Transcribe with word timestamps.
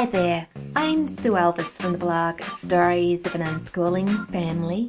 Hi 0.00 0.06
there, 0.06 0.46
I'm 0.76 1.06
Sue 1.06 1.32
Elvis 1.32 1.78
from 1.78 1.92
the 1.92 1.98
blog 1.98 2.40
Stories 2.40 3.26
of 3.26 3.34
an 3.34 3.42
Unschooling 3.42 4.26
Family. 4.32 4.88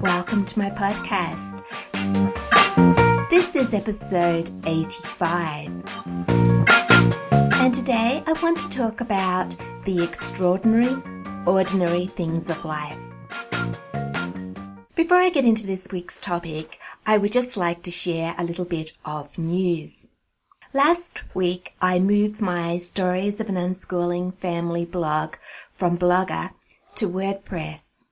Welcome 0.00 0.46
to 0.46 0.58
my 0.58 0.70
podcast. 0.70 1.60
This 3.28 3.54
is 3.54 3.74
episode 3.74 4.50
85. 4.64 5.84
And 6.30 7.74
today 7.74 8.22
I 8.26 8.32
want 8.42 8.58
to 8.60 8.70
talk 8.70 9.02
about 9.02 9.54
the 9.84 10.02
extraordinary, 10.02 10.96
ordinary 11.44 12.06
things 12.06 12.48
of 12.48 12.64
life. 12.64 13.04
Before 14.94 15.18
I 15.18 15.28
get 15.28 15.44
into 15.44 15.66
this 15.66 15.88
week's 15.92 16.20
topic, 16.20 16.78
I 17.04 17.18
would 17.18 17.32
just 17.32 17.58
like 17.58 17.82
to 17.82 17.90
share 17.90 18.34
a 18.38 18.44
little 18.44 18.64
bit 18.64 18.92
of 19.04 19.36
news. 19.36 20.08
Last 20.74 21.34
week, 21.34 21.74
I 21.82 21.98
moved 21.98 22.40
my 22.40 22.78
Stories 22.78 23.42
of 23.42 23.50
an 23.50 23.56
Unschooling 23.56 24.32
Family 24.32 24.86
blog 24.86 25.34
from 25.74 25.98
Blogger 25.98 26.52
to 26.94 27.10
WordPress. 27.10 28.06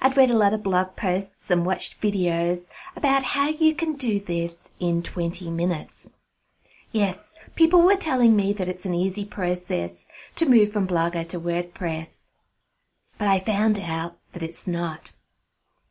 I'd 0.00 0.16
read 0.16 0.32
a 0.32 0.36
lot 0.36 0.52
of 0.52 0.64
blog 0.64 0.96
posts 0.96 1.48
and 1.48 1.64
watched 1.64 2.00
videos 2.00 2.68
about 2.96 3.22
how 3.22 3.50
you 3.50 3.72
can 3.72 3.92
do 3.92 4.18
this 4.18 4.72
in 4.80 5.04
20 5.04 5.48
minutes. 5.48 6.10
Yes, 6.90 7.36
people 7.54 7.82
were 7.82 7.94
telling 7.94 8.34
me 8.34 8.52
that 8.54 8.68
it's 8.68 8.84
an 8.84 8.94
easy 8.94 9.24
process 9.24 10.08
to 10.34 10.44
move 10.44 10.72
from 10.72 10.88
Blogger 10.88 11.24
to 11.28 11.38
WordPress. 11.38 12.32
But 13.16 13.28
I 13.28 13.38
found 13.38 13.78
out 13.78 14.16
that 14.32 14.42
it's 14.42 14.66
not. 14.66 15.12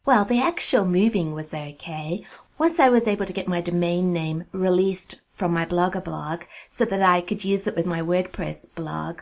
Well, 0.06 0.26
the 0.26 0.42
actual 0.42 0.84
moving 0.84 1.34
was 1.34 1.54
okay. 1.54 2.26
Once 2.58 2.82
I 2.82 2.90
was 2.90 3.08
able 3.08 3.26
to 3.26 3.34
get 3.34 3.48
my 3.48 3.62
domain 3.62 4.12
name 4.12 4.44
released 4.52 5.16
from 5.36 5.54
my 5.54 5.66
Blogger 5.66 6.04
blog 6.04 6.44
so 6.70 6.86
that 6.86 7.02
I 7.02 7.22
could 7.22 7.44
use 7.44 7.68
it 7.68 7.76
with 7.76 7.86
my 7.86 8.02
WordPress 8.02 8.74
blog. 8.74 9.22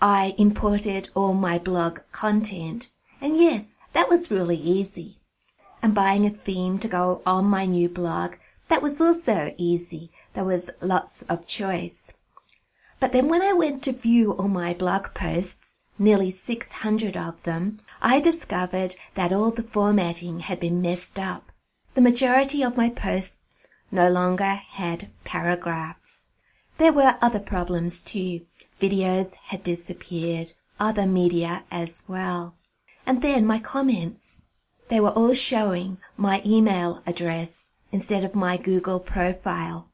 I 0.00 0.34
imported 0.38 1.10
all 1.14 1.34
my 1.34 1.58
blog 1.58 2.00
content. 2.12 2.88
And 3.20 3.36
yes, 3.36 3.76
that 3.92 4.08
was 4.08 4.30
really 4.30 4.56
easy. 4.56 5.16
And 5.82 5.94
buying 5.94 6.24
a 6.24 6.30
theme 6.30 6.78
to 6.78 6.88
go 6.88 7.22
on 7.26 7.44
my 7.44 7.66
new 7.66 7.88
blog, 7.88 8.34
that 8.68 8.82
was 8.82 9.00
also 9.00 9.50
easy. 9.58 10.10
There 10.34 10.44
was 10.44 10.70
lots 10.80 11.22
of 11.22 11.46
choice. 11.46 12.14
But 13.00 13.12
then 13.12 13.28
when 13.28 13.42
I 13.42 13.52
went 13.52 13.82
to 13.84 13.92
view 13.92 14.32
all 14.32 14.48
my 14.48 14.74
blog 14.74 15.14
posts, 15.14 15.84
nearly 15.98 16.30
600 16.30 17.16
of 17.16 17.42
them, 17.42 17.78
I 18.00 18.20
discovered 18.20 18.96
that 19.14 19.32
all 19.32 19.50
the 19.50 19.62
formatting 19.62 20.40
had 20.40 20.60
been 20.60 20.82
messed 20.82 21.18
up. 21.18 21.50
The 21.94 22.00
majority 22.00 22.62
of 22.62 22.76
my 22.76 22.90
posts 22.90 23.37
no 23.90 24.08
longer 24.08 24.60
had 24.68 25.08
paragraphs. 25.24 26.26
There 26.78 26.92
were 26.92 27.18
other 27.20 27.40
problems 27.40 28.02
too. 28.02 28.42
Videos 28.80 29.34
had 29.46 29.62
disappeared, 29.62 30.52
other 30.78 31.06
media 31.06 31.64
as 31.70 32.04
well. 32.06 32.54
And 33.06 33.22
then 33.22 33.46
my 33.46 33.58
comments. 33.58 34.42
They 34.88 35.00
were 35.00 35.10
all 35.10 35.34
showing 35.34 35.98
my 36.16 36.40
email 36.46 37.02
address 37.06 37.72
instead 37.92 38.24
of 38.24 38.34
my 38.34 38.56
Google 38.56 39.00
profile. 39.00 39.88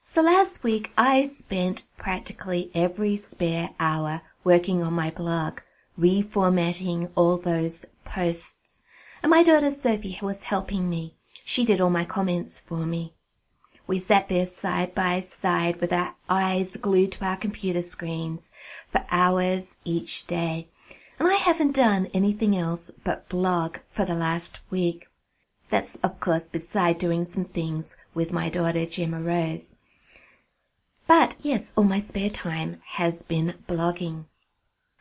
So 0.00 0.22
last 0.22 0.62
week 0.62 0.92
I 0.96 1.24
spent 1.24 1.84
practically 1.96 2.70
every 2.74 3.16
spare 3.16 3.70
hour 3.80 4.22
working 4.44 4.82
on 4.82 4.92
my 4.92 5.10
blog, 5.10 5.60
reformatting 5.98 7.10
all 7.16 7.38
those 7.38 7.86
posts. 8.04 8.82
And 9.22 9.30
my 9.30 9.42
daughter 9.42 9.70
Sophie 9.70 10.18
was 10.22 10.44
helping 10.44 10.88
me. 10.88 11.15
She 11.48 11.64
did 11.64 11.80
all 11.80 11.90
my 11.90 12.02
comments 12.04 12.60
for 12.60 12.84
me. 12.84 13.14
We 13.86 14.00
sat 14.00 14.28
there 14.28 14.46
side 14.46 14.96
by 14.96 15.20
side 15.20 15.80
with 15.80 15.92
our 15.92 16.12
eyes 16.28 16.76
glued 16.76 17.12
to 17.12 17.24
our 17.24 17.36
computer 17.36 17.82
screens 17.82 18.50
for 18.90 19.06
hours 19.12 19.78
each 19.84 20.26
day. 20.26 20.66
And 21.20 21.28
I 21.28 21.36
haven't 21.36 21.76
done 21.76 22.08
anything 22.12 22.56
else 22.56 22.90
but 23.04 23.28
blog 23.28 23.76
for 23.90 24.04
the 24.04 24.16
last 24.16 24.58
week. 24.70 25.06
That's 25.70 25.94
of 26.02 26.18
course 26.18 26.48
beside 26.48 26.98
doing 26.98 27.24
some 27.24 27.44
things 27.44 27.96
with 28.12 28.32
my 28.32 28.48
daughter 28.48 28.84
Gemma 28.84 29.22
Rose. 29.22 29.76
But 31.06 31.36
yes, 31.40 31.72
all 31.76 31.84
my 31.84 32.00
spare 32.00 32.28
time 32.28 32.80
has 32.96 33.22
been 33.22 33.54
blogging. 33.68 34.24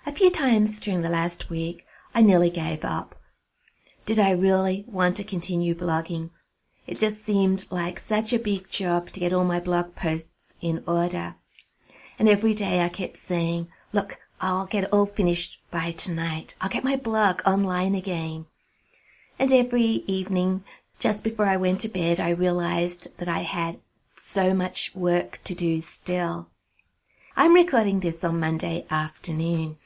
A 0.05 0.11
few 0.11 0.29
times 0.29 0.79
during 0.79 1.01
the 1.01 1.09
last 1.09 1.49
week, 1.49 1.85
I 2.13 2.21
nearly 2.21 2.51
gave 2.51 2.85
up. 2.85 3.15
Did 4.05 4.19
I 4.19 4.29
really 4.29 4.85
want 4.87 5.17
to 5.17 5.23
continue 5.23 5.73
blogging? 5.73 6.29
It 6.87 6.99
just 6.99 7.25
seemed 7.25 7.65
like 7.71 7.99
such 7.99 8.31
a 8.31 8.39
big 8.39 8.69
job 8.69 9.11
to 9.11 9.19
get 9.19 9.33
all 9.33 9.43
my 9.43 9.59
blog 9.59 9.95
posts 9.95 10.53
in 10.61 10.83
order. 10.85 11.35
And 12.19 12.29
every 12.29 12.53
day 12.53 12.81
I 12.83 12.89
kept 12.89 13.17
saying, 13.17 13.69
look, 13.91 14.19
I'll 14.39 14.65
get 14.65 14.91
all 14.93 15.05
finished 15.05 15.59
by 15.71 15.91
tonight. 15.91 16.55
I'll 16.61 16.69
get 16.69 16.83
my 16.83 16.95
blog 16.95 17.41
online 17.45 17.95
again. 17.95 18.45
And 19.39 19.51
every 19.51 20.03
evening, 20.07 20.63
just 20.99 21.23
before 21.23 21.47
I 21.47 21.57
went 21.57 21.81
to 21.81 21.89
bed, 21.89 22.19
I 22.19 22.29
realized 22.29 23.17
that 23.17 23.27
I 23.27 23.39
had 23.39 23.79
so 24.13 24.53
much 24.53 24.93
work 24.95 25.39
to 25.43 25.55
do 25.55 25.81
still. 25.81 26.49
I'm 27.35 27.53
recording 27.53 27.99
this 27.99 28.23
on 28.23 28.39
Monday 28.39 28.85
afternoon. 28.89 29.77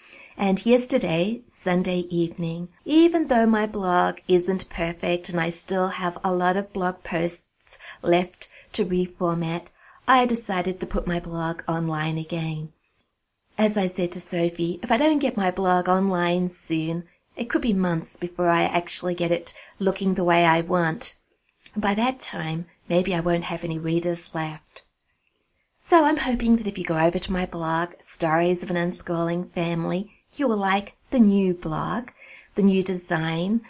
And 0.41 0.65
yesterday, 0.65 1.41
Sunday 1.47 2.07
evening, 2.09 2.69
even 2.85 3.27
though 3.27 3.45
my 3.45 3.65
blog 3.65 4.19
isn't 4.29 4.69
perfect 4.69 5.27
and 5.27 5.37
I 5.37 5.49
still 5.49 5.89
have 5.89 6.17
a 6.23 6.33
lot 6.33 6.55
of 6.55 6.71
blog 6.71 7.03
posts 7.03 7.77
left 8.01 8.47
to 8.71 8.85
reformat, 8.85 9.65
I 10.07 10.25
decided 10.25 10.79
to 10.79 10.87
put 10.87 11.05
my 11.05 11.19
blog 11.19 11.63
online 11.67 12.17
again. 12.17 12.71
As 13.57 13.77
I 13.77 13.87
said 13.87 14.13
to 14.13 14.21
Sophie, 14.21 14.79
if 14.81 14.93
I 14.93 14.97
don't 14.97 15.19
get 15.19 15.35
my 15.35 15.51
blog 15.51 15.89
online 15.89 16.47
soon, 16.47 17.03
it 17.35 17.49
could 17.49 17.61
be 17.61 17.73
months 17.73 18.15
before 18.15 18.47
I 18.47 18.63
actually 18.63 19.15
get 19.15 19.31
it 19.31 19.53
looking 19.77 20.13
the 20.13 20.23
way 20.23 20.45
I 20.45 20.61
want. 20.61 21.15
And 21.73 21.83
by 21.83 21.95
that 21.95 22.21
time, 22.21 22.65
maybe 22.87 23.13
I 23.13 23.19
won't 23.19 23.43
have 23.43 23.65
any 23.65 23.77
readers 23.77 24.33
left. 24.33 24.83
So 25.73 26.05
I'm 26.05 26.17
hoping 26.17 26.55
that 26.55 26.67
if 26.67 26.77
you 26.77 26.85
go 26.85 26.97
over 26.97 27.19
to 27.19 27.31
my 27.33 27.45
blog, 27.45 27.95
Stories 27.99 28.63
of 28.63 28.69
an 28.69 28.77
Unschooling 28.77 29.51
Family, 29.51 30.15
you 30.35 30.47
will 30.47 30.57
like 30.57 30.95
the 31.09 31.19
new 31.19 31.53
blog, 31.53 32.09
the 32.55 32.61
new 32.61 32.83
design. 32.83 33.61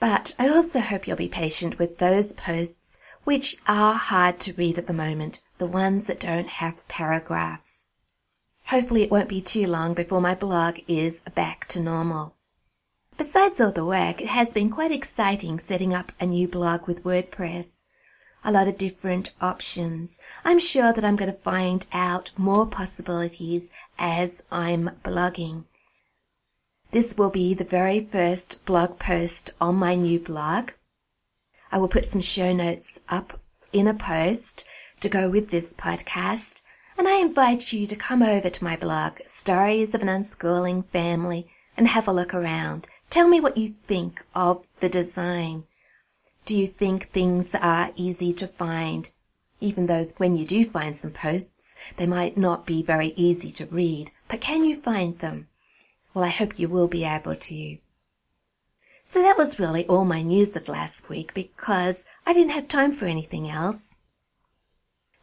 But 0.00 0.34
I 0.38 0.48
also 0.48 0.80
hope 0.80 1.06
you'll 1.06 1.16
be 1.16 1.28
patient 1.28 1.78
with 1.78 1.98
those 1.98 2.32
posts 2.32 2.98
which 3.24 3.56
are 3.66 3.94
hard 3.94 4.40
to 4.40 4.52
read 4.54 4.78
at 4.78 4.86
the 4.86 4.92
moment, 4.92 5.40
the 5.58 5.66
ones 5.66 6.06
that 6.06 6.20
don't 6.20 6.48
have 6.48 6.86
paragraphs. 6.88 7.90
Hopefully 8.66 9.02
it 9.02 9.10
won't 9.10 9.28
be 9.28 9.40
too 9.40 9.64
long 9.64 9.94
before 9.94 10.20
my 10.20 10.34
blog 10.34 10.78
is 10.88 11.20
back 11.34 11.66
to 11.68 11.80
normal. 11.80 12.34
Besides 13.16 13.60
all 13.60 13.70
the 13.70 13.84
work, 13.84 14.20
it 14.20 14.28
has 14.28 14.54
been 14.54 14.70
quite 14.70 14.90
exciting 14.90 15.58
setting 15.58 15.94
up 15.94 16.12
a 16.18 16.26
new 16.26 16.48
blog 16.48 16.86
with 16.86 17.04
WordPress. 17.04 17.81
A 18.44 18.50
lot 18.50 18.68
of 18.68 18.76
different 18.76 19.30
options. 19.40 20.18
I'm 20.44 20.58
sure 20.58 20.92
that 20.92 21.04
I'm 21.04 21.16
going 21.16 21.30
to 21.30 21.36
find 21.36 21.86
out 21.92 22.30
more 22.36 22.66
possibilities 22.66 23.70
as 23.98 24.42
I'm 24.50 24.90
blogging. 25.04 25.64
This 26.90 27.16
will 27.16 27.30
be 27.30 27.54
the 27.54 27.64
very 27.64 28.00
first 28.00 28.64
blog 28.66 28.98
post 28.98 29.50
on 29.60 29.76
my 29.76 29.94
new 29.94 30.18
blog. 30.18 30.72
I 31.70 31.78
will 31.78 31.88
put 31.88 32.04
some 32.04 32.20
show 32.20 32.52
notes 32.52 33.00
up 33.08 33.40
in 33.72 33.86
a 33.86 33.94
post 33.94 34.64
to 35.00 35.08
go 35.08 35.30
with 35.30 35.50
this 35.50 35.72
podcast, 35.72 36.62
and 36.98 37.08
I 37.08 37.18
invite 37.18 37.72
you 37.72 37.86
to 37.86 37.96
come 37.96 38.22
over 38.22 38.50
to 38.50 38.64
my 38.64 38.76
blog, 38.76 39.20
Stories 39.26 39.94
of 39.94 40.02
an 40.02 40.08
Unschooling 40.08 40.84
Family, 40.86 41.46
and 41.76 41.88
have 41.88 42.06
a 42.06 42.12
look 42.12 42.34
around. 42.34 42.88
Tell 43.08 43.26
me 43.26 43.40
what 43.40 43.56
you 43.56 43.74
think 43.86 44.22
of 44.34 44.66
the 44.80 44.88
design. 44.88 45.64
Do 46.44 46.58
you 46.58 46.66
think 46.66 47.08
things 47.08 47.54
are 47.54 47.92
easy 47.94 48.32
to 48.32 48.48
find? 48.48 49.08
Even 49.60 49.86
though 49.86 50.06
when 50.16 50.36
you 50.36 50.44
do 50.44 50.64
find 50.64 50.96
some 50.96 51.12
posts, 51.12 51.76
they 51.96 52.06
might 52.06 52.36
not 52.36 52.66
be 52.66 52.82
very 52.82 53.12
easy 53.14 53.52
to 53.52 53.66
read, 53.66 54.10
but 54.26 54.40
can 54.40 54.64
you 54.64 54.74
find 54.74 55.20
them? 55.20 55.46
Well, 56.12 56.24
I 56.24 56.30
hope 56.30 56.58
you 56.58 56.68
will 56.68 56.88
be 56.88 57.04
able 57.04 57.36
to. 57.36 57.78
So 59.04 59.22
that 59.22 59.38
was 59.38 59.60
really 59.60 59.86
all 59.86 60.04
my 60.04 60.22
news 60.22 60.56
of 60.56 60.68
last 60.68 61.08
week 61.08 61.32
because 61.32 62.04
I 62.26 62.32
didn't 62.32 62.52
have 62.52 62.66
time 62.66 62.90
for 62.90 63.06
anything 63.06 63.48
else. 63.48 63.98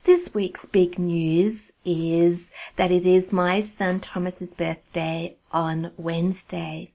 This 0.06 0.34
week's 0.34 0.66
big 0.66 0.98
news 0.98 1.74
is 1.84 2.52
that 2.78 2.92
it 2.92 3.06
is 3.06 3.34
my 3.34 3.60
son 3.60 4.00
Thomas's 4.00 4.54
birthday 4.54 5.36
on 5.52 5.92
Wednesday. 5.98 6.94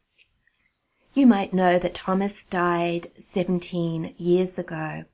You 1.14 1.28
might 1.28 1.54
know 1.54 1.78
that 1.78 1.94
Thomas 1.94 2.42
died 2.42 3.06
17 3.16 4.16
years 4.18 4.58
ago. 4.58 5.04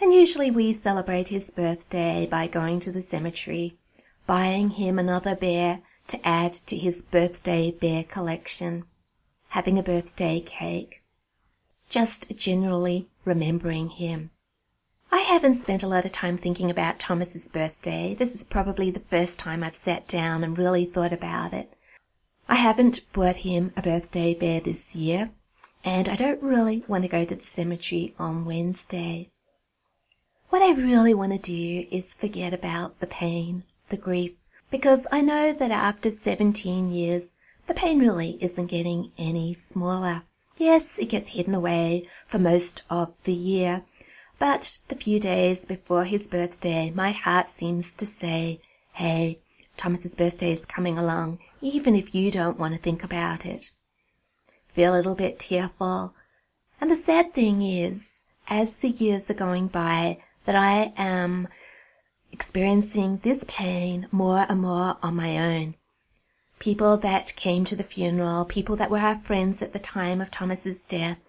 And 0.00 0.14
usually 0.14 0.50
we 0.50 0.72
celebrate 0.72 1.28
his 1.28 1.50
birthday 1.50 2.26
by 2.26 2.46
going 2.46 2.80
to 2.80 2.90
the 2.90 3.02
cemetery, 3.02 3.76
buying 4.26 4.70
him 4.70 4.98
another 4.98 5.36
bear 5.36 5.82
to 6.08 6.26
add 6.26 6.54
to 6.54 6.78
his 6.78 7.02
birthday 7.02 7.70
bear 7.70 8.04
collection, 8.04 8.84
having 9.48 9.78
a 9.78 9.82
birthday 9.82 10.40
cake, 10.40 11.02
just 11.90 12.34
generally 12.38 13.06
remembering 13.26 13.90
him. 13.90 14.30
I 15.12 15.18
haven't 15.18 15.56
spent 15.56 15.82
a 15.82 15.88
lot 15.88 16.06
of 16.06 16.12
time 16.12 16.38
thinking 16.38 16.70
about 16.70 16.98
Thomas's 16.98 17.48
birthday. 17.48 18.14
This 18.14 18.34
is 18.34 18.44
probably 18.44 18.90
the 18.90 18.98
first 18.98 19.38
time 19.38 19.62
I've 19.62 19.74
sat 19.74 20.08
down 20.08 20.42
and 20.42 20.56
really 20.56 20.86
thought 20.86 21.12
about 21.12 21.52
it. 21.52 21.76
I 22.50 22.56
haven't 22.56 23.12
bought 23.12 23.36
him 23.36 23.72
a 23.76 23.80
birthday 23.80 24.34
bear 24.34 24.58
this 24.58 24.96
year, 24.96 25.30
and 25.84 26.08
I 26.08 26.16
don't 26.16 26.42
really 26.42 26.82
want 26.88 27.04
to 27.04 27.08
go 27.08 27.24
to 27.24 27.36
the 27.36 27.44
cemetery 27.44 28.12
on 28.18 28.44
Wednesday. 28.44 29.28
What 30.48 30.60
I 30.60 30.72
really 30.72 31.14
want 31.14 31.30
to 31.30 31.38
do 31.38 31.86
is 31.92 32.12
forget 32.12 32.52
about 32.52 32.98
the 32.98 33.06
pain, 33.06 33.62
the 33.88 33.96
grief, 33.96 34.40
because 34.68 35.06
I 35.12 35.20
know 35.20 35.52
that 35.52 35.70
after 35.70 36.10
17 36.10 36.90
years, 36.90 37.36
the 37.68 37.74
pain 37.74 38.00
really 38.00 38.36
isn't 38.40 38.66
getting 38.66 39.12
any 39.16 39.54
smaller. 39.54 40.24
Yes, 40.58 40.98
it 40.98 41.08
gets 41.08 41.28
hidden 41.28 41.54
away 41.54 42.02
for 42.26 42.40
most 42.40 42.82
of 42.90 43.14
the 43.22 43.32
year, 43.32 43.84
but 44.40 44.80
the 44.88 44.96
few 44.96 45.20
days 45.20 45.66
before 45.66 46.02
his 46.02 46.26
birthday, 46.26 46.90
my 46.90 47.12
heart 47.12 47.46
seems 47.46 47.94
to 47.94 48.06
say, 48.06 48.58
hey, 48.94 49.38
Thomas's 49.76 50.16
birthday 50.16 50.50
is 50.50 50.66
coming 50.66 50.98
along, 50.98 51.38
even 51.60 51.94
if 51.94 52.14
you 52.14 52.30
don't 52.30 52.58
want 52.58 52.74
to 52.74 52.80
think 52.80 53.04
about 53.04 53.46
it. 53.46 53.70
Feel 54.68 54.94
a 54.94 54.96
little 54.96 55.14
bit 55.14 55.38
tearful. 55.38 56.14
And 56.80 56.90
the 56.90 56.96
sad 56.96 57.32
thing 57.34 57.62
is, 57.62 58.24
as 58.48 58.76
the 58.76 58.88
years 58.88 59.30
are 59.30 59.34
going 59.34 59.66
by, 59.68 60.18
that 60.44 60.54
I 60.56 60.92
am 60.96 61.48
experiencing 62.32 63.18
this 63.18 63.44
pain 63.48 64.06
more 64.10 64.46
and 64.48 64.62
more 64.62 64.96
on 65.02 65.16
my 65.16 65.38
own. 65.38 65.74
People 66.58 66.96
that 66.98 67.34
came 67.36 67.64
to 67.64 67.76
the 67.76 67.82
funeral, 67.82 68.44
people 68.44 68.76
that 68.76 68.90
were 68.90 68.98
our 68.98 69.14
friends 69.14 69.62
at 69.62 69.72
the 69.72 69.78
time 69.78 70.20
of 70.20 70.30
Thomas's 70.30 70.84
death, 70.84 71.20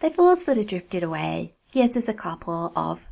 they've 0.00 0.18
all 0.18 0.36
sort 0.36 0.58
of 0.58 0.66
drifted 0.66 1.02
away. 1.02 1.52
Yes, 1.72 1.94
there's 1.94 2.08
a 2.08 2.14
couple 2.14 2.72
of 2.76 3.06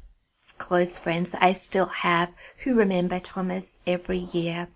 close 0.58 0.98
friends 0.98 1.30
that 1.30 1.42
I 1.42 1.52
still 1.52 1.86
have 1.86 2.32
who 2.58 2.74
remember 2.74 3.18
Thomas 3.18 3.80
every 3.86 4.18
year. 4.18 4.68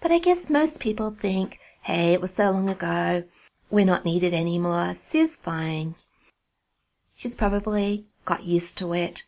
But 0.00 0.12
I 0.12 0.18
guess 0.18 0.50
most 0.50 0.80
people 0.80 1.10
think, 1.10 1.58
hey, 1.82 2.12
it 2.12 2.20
was 2.20 2.34
so 2.34 2.50
long 2.50 2.68
ago, 2.68 3.24
we're 3.70 3.84
not 3.84 4.04
needed 4.04 4.34
anymore, 4.34 4.94
Sue's 4.94 5.36
fine. 5.36 5.94
She's 7.14 7.36
probably 7.36 8.06
got 8.24 8.44
used 8.44 8.78
to 8.78 8.94
it 8.94 9.24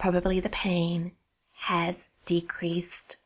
probably 0.00 0.40
the 0.40 0.48
pain 0.48 1.12
has 1.52 2.08
decreased. 2.24 3.18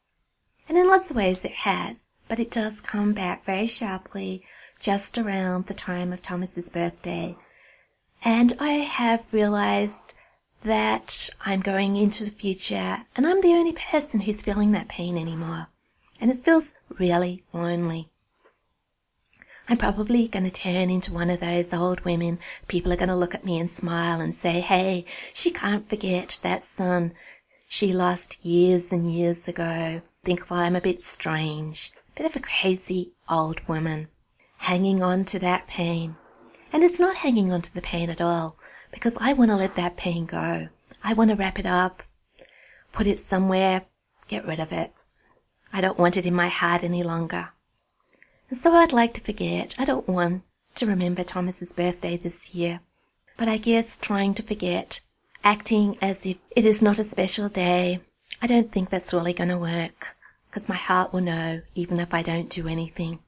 And 0.69 0.77
in 0.77 0.89
lots 0.89 1.09
of 1.11 1.17
ways 1.17 1.45
it 1.45 1.53
has, 1.53 2.11
but 2.27 2.41
it 2.41 2.51
does 2.51 2.81
come 2.81 3.13
back 3.13 3.45
very 3.45 3.67
sharply 3.67 4.45
just 4.81 5.17
around 5.17 5.67
the 5.67 5.75
time 5.75 6.13
of 6.13 6.21
Thomas's 6.21 6.69
birthday. 6.69 7.37
And 8.25 8.55
I 8.59 8.71
have 8.71 9.33
realized 9.33 10.15
that 10.65 11.31
I'm 11.45 11.61
going 11.61 11.97
into 11.97 12.25
the 12.25 12.31
future 12.31 12.99
and 13.15 13.27
I'm 13.27 13.41
the 13.41 13.53
only 13.53 13.73
person 13.73 14.21
who's 14.21 14.43
feeling 14.43 14.73
that 14.73 14.89
pain 14.89 15.17
anymore. 15.17 15.69
And 16.21 16.31
it 16.31 16.45
feels 16.45 16.75
really 16.99 17.43
lonely. 17.53 18.09
I'm 19.69 19.79
probably 19.79 20.29
going 20.29 20.45
to 20.45 20.51
turn 20.51 20.91
into 20.91 21.13
one 21.13 21.31
of 21.31 21.41
those 21.41 21.73
old 21.73 22.01
women. 22.01 22.39
People 22.69 22.93
are 22.93 22.97
going 22.97 23.09
to 23.09 23.17
look 23.17 23.35
at 23.35 23.47
me 23.47 23.59
and 23.59 23.71
smile 23.71 24.21
and 24.21 24.35
say, 24.35 24.61
hey, 24.61 25.07
she 25.33 25.51
can't 25.51 25.89
forget 25.89 26.39
that 26.43 26.63
son 26.63 27.15
she 27.67 27.93
lost 27.93 28.45
years 28.45 28.93
and 28.93 29.11
years 29.11 29.49
ago. 29.49 30.01
Think 30.23 30.51
I'm 30.53 30.77
a 30.77 30.81
bit 30.81 31.03
strange, 31.03 31.93
bit 32.15 32.27
of 32.27 32.37
a 32.37 32.41
crazy 32.41 33.13
old 33.29 33.67
woman, 33.67 34.09
hanging 34.59 35.03
on 35.03 35.25
to 35.27 35.39
that 35.41 35.67
pain. 35.67 36.15
And 36.73 36.85
it's 36.85 37.01
not 37.01 37.17
hanging 37.17 37.53
on 37.53 37.63
to 37.63 37.75
the 37.75 37.83
pain 37.83 38.11
at 38.11 38.21
all, 38.21 38.57
because 38.93 39.17
I 39.21 39.33
want 39.33 39.51
to 39.51 39.57
let 39.57 39.77
that 39.77 39.97
pain 39.97 40.27
go. 40.27 40.69
I 41.03 41.15
want 41.15 41.31
to 41.31 41.37
wrap 41.37 41.59
it 41.59 41.67
up, 41.67 42.03
put 42.93 43.07
it 43.07 43.19
somewhere, 43.19 43.83
get 44.29 44.47
rid 44.47 44.61
of 44.61 44.73
it. 44.73 44.93
I 45.75 45.81
don't 45.81 45.99
want 45.99 46.17
it 46.17 46.25
in 46.25 46.35
my 46.35 46.47
heart 46.47 46.85
any 46.85 47.03
longer. 47.03 47.49
And 48.49 48.57
so 48.57 48.73
I'd 48.73 48.93
like 48.93 49.13
to 49.15 49.21
forget. 49.21 49.75
I 49.77 49.85
don't 49.85 50.07
want 50.07 50.45
to 50.77 50.87
remember 50.87 51.25
Thomas's 51.25 51.73
birthday 51.73 52.17
this 52.17 52.55
year. 52.55 52.79
But 53.37 53.49
I 53.49 53.57
guess 53.57 53.99
trying 53.99 54.35
to 54.35 54.45
forget, 54.45 55.01
acting 55.43 55.99
as 56.01 56.25
if 56.27 56.39
it 56.55 56.65
is 56.65 56.81
not 56.81 57.01
a 57.01 57.05
special 57.05 57.49
day, 57.49 57.99
I 58.41 58.47
don't 58.47 58.71
think 58.71 58.89
that's 58.89 59.13
really 59.13 59.33
going 59.33 59.49
to 59.49 59.59
work. 59.59 60.15
Because 60.47 60.69
my 60.69 60.77
heart 60.77 61.13
will 61.13 61.23
know 61.23 61.63
even 61.75 61.99
if 61.99 62.15
I 62.15 62.23
don't 62.23 62.49
do 62.49 62.69
anything. 62.69 63.19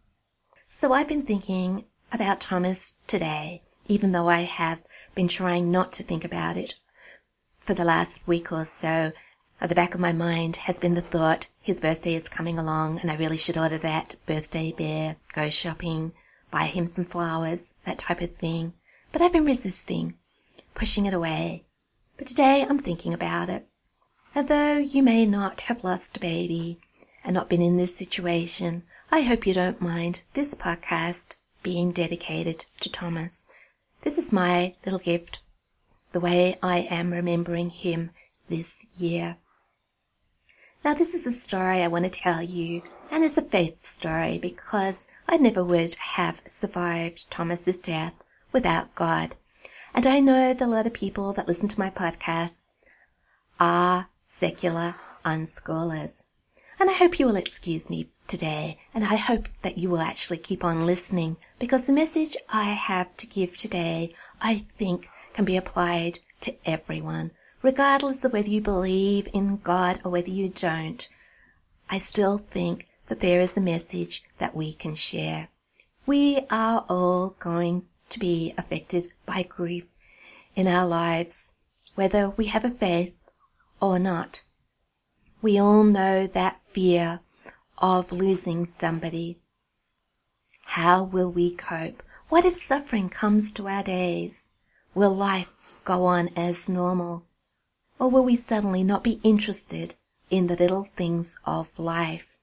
So 0.69 0.93
I've 0.93 1.09
been 1.09 1.27
thinking 1.27 1.85
about 2.13 2.41
Thomas 2.41 2.95
today, 3.09 3.63
even 3.89 4.13
though 4.13 4.29
I 4.29 4.43
have 4.43 4.85
been 5.17 5.27
trying 5.27 5.73
not 5.73 5.93
to 5.95 6.05
think 6.05 6.25
about 6.25 6.57
it 6.57 6.77
for 7.59 7.75
the 7.75 7.85
last 7.85 8.29
week 8.29 8.53
or 8.53 8.65
so 8.65 9.11
at 9.59 9.71
the 9.71 9.75
back 9.75 9.95
of 9.95 10.01
my 10.01 10.13
mind 10.13 10.57
has 10.57 10.79
been 10.79 10.95
the 10.95 11.01
thought, 11.01 11.49
his 11.61 11.81
birthday 11.81 12.15
is 12.15 12.29
coming 12.29 12.59
along 12.59 13.01
and 13.01 13.11
I 13.11 13.17
really 13.17 13.39
should 13.39 13.57
order 13.57 13.79
that 13.79 14.15
birthday 14.27 14.71
bear, 14.71 15.17
go 15.33 15.49
shopping, 15.49 16.13
buy 16.51 16.65
him 16.65 16.87
some 16.87 17.07
flowers, 17.07 17.73
that 17.85 17.99
type 17.99 18.21
of 18.21 18.37
thing. 18.37 18.75
But 19.13 19.23
I've 19.23 19.33
been 19.33 19.47
resisting, 19.47 20.15
pushing 20.75 21.07
it 21.07 21.15
away. 21.15 21.63
But 22.19 22.27
today 22.27 22.67
I'm 22.69 22.79
thinking 22.79 23.15
about 23.15 23.49
it. 23.49 23.67
And 24.35 24.47
though 24.47 24.77
you 24.77 25.03
may 25.03 25.25
not 25.25 25.63
have 25.63 25.85
lost 25.85 26.19
a 26.19 26.21
baby 26.21 26.79
and 27.25 27.33
not 27.33 27.49
been 27.49 27.63
in 27.63 27.79
this 27.79 27.97
situation, 27.97 28.83
I 29.11 29.23
hope 29.23 29.47
you 29.47 29.55
don't 29.55 29.81
mind 29.81 30.23
this 30.35 30.55
podcast 30.55 31.37
being 31.63 31.93
dedicated 31.93 32.67
to 32.81 32.91
Thomas. 32.91 33.49
This 34.03 34.19
is 34.19 34.33
my 34.35 34.73
little 34.85 35.01
gift, 35.01 35.41
the 36.13 36.21
way 36.21 36.59
I 36.63 36.81
am 36.91 37.11
remembering 37.11 37.71
him 37.71 38.11
this 38.49 38.87
year. 39.01 39.39
Now, 40.85 40.95
this 40.95 41.15
is 41.15 41.27
a 41.27 41.33
story 41.33 41.83
I 41.83 41.89
want 41.89 42.05
to 42.05 42.11
tell 42.11 42.43
you, 42.43 42.83
and 43.11 43.25
it's 43.25 43.39
a 43.39 43.43
faith 43.43 43.85
story 43.85 44.39
because 44.39 45.09
I 45.27 45.37
never 45.37 45.65
would 45.65 45.95
have 45.97 46.43
survived 46.47 47.29
Thomas's 47.31 47.79
death 47.79 48.15
without 48.53 48.95
God. 48.95 49.35
And 49.95 50.07
I 50.07 50.21
know 50.21 50.55
that 50.55 50.65
a 50.65 50.67
lot 50.67 50.87
of 50.87 50.93
people 50.93 51.33
that 51.33 51.49
listen 51.49 51.69
to 51.69 51.79
my 51.81 51.91
podcasts 51.91 52.85
are 53.59 54.09
secular 54.25 54.95
unschoolers. 55.25 56.23
And 56.79 56.91
I 56.91 56.93
hope 56.93 57.19
you 57.19 57.27
will 57.27 57.37
excuse 57.37 57.91
me 57.91 58.11
today, 58.29 58.79
and 58.95 59.03
I 59.03 59.17
hope 59.17 59.49
that 59.63 59.79
you 59.79 59.89
will 59.89 60.01
actually 60.01 60.39
keep 60.39 60.63
on 60.63 60.87
listening 60.87 61.37
because 61.59 61.87
the 61.87 61.93
message 61.93 62.37
I 62.49 62.65
have 62.65 63.17
to 63.17 63.27
give 63.27 63.57
today, 63.57 64.15
I 64.41 64.57
think, 64.57 65.09
can 65.33 65.45
be 65.45 65.57
applied 65.57 66.21
to 66.43 66.55
everyone 66.65 67.33
regardless 67.67 68.25
of 68.25 68.33
whether 68.33 68.49
you 68.49 68.61
believe 68.61 69.27
in 69.35 69.57
God 69.57 70.01
or 70.05 70.13
whether 70.13 70.31
you 70.31 70.49
don't, 70.49 71.09
I 71.91 71.99
still 71.99 72.39
think 72.39 72.87
that 73.09 73.19
there 73.19 73.41
is 73.41 73.57
a 73.57 73.61
message 73.61 74.23
that 74.39 74.55
we 74.55 74.73
can 74.73 74.95
share. 74.95 75.49
We 76.07 76.43
are 76.49 76.87
all 76.89 77.31
going 77.41 77.85
to 78.11 78.21
be 78.21 78.55
affected 78.57 79.09
by 79.27 79.43
grief 79.43 79.89
in 80.55 80.69
our 80.69 80.87
lives, 80.87 81.57
whether 81.97 82.31
we 82.31 82.45
have 82.45 82.65
a 82.65 82.71
faith 82.71 83.19
or 83.81 83.99
not. 83.99 84.43
We 85.43 85.59
all 85.59 85.83
know 85.83 86.29
that 86.29 86.61
fear 86.71 87.19
of 87.79 88.13
losing 88.13 88.65
somebody. 88.65 89.41
How 90.67 91.03
will 91.03 91.33
we 91.33 91.53
cope? 91.57 92.05
What 92.29 92.45
if 92.45 92.55
suffering 92.55 93.09
comes 93.09 93.51
to 93.55 93.67
our 93.67 93.83
days? 93.83 94.51
Will 94.95 95.17
life 95.17 95.51
go 95.83 96.05
on 96.05 96.29
as 96.37 96.69
normal? 96.69 97.27
Or 97.99 98.09
will 98.11 98.25
we 98.25 98.37
suddenly 98.37 98.85
not 98.85 99.03
be 99.03 99.21
interested 99.23 99.95
in 100.29 100.49
the 100.49 100.57
little 100.57 100.85
things 100.85 101.39
of 101.45 101.79
life? 101.79 102.37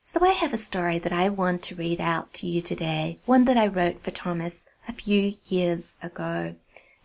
So 0.00 0.24
I 0.24 0.32
have 0.32 0.52
a 0.52 0.58
story 0.58 0.98
that 0.98 1.12
I 1.12 1.28
want 1.28 1.62
to 1.64 1.76
read 1.76 2.00
out 2.00 2.32
to 2.34 2.46
you 2.46 2.60
today, 2.60 3.18
one 3.24 3.44
that 3.44 3.56
I 3.56 3.66
wrote 3.66 4.02
for 4.02 4.10
Thomas 4.10 4.66
a 4.88 4.92
few 4.92 5.34
years 5.48 5.96
ago. 6.02 6.56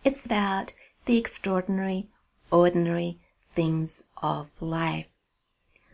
It's 0.02 0.26
about 0.26 0.72
the 1.04 1.18
extraordinary, 1.18 2.06
ordinary 2.50 3.18
things 3.52 4.02
of 4.22 4.50
life. 4.60 5.10